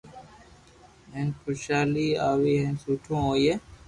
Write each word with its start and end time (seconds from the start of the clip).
ھين 1.11 1.27
خوݾالي 1.39 2.07
آئئي 2.29 2.53
ھين 2.63 2.75
سٺو 2.81 3.15
ھوئي 3.25 3.53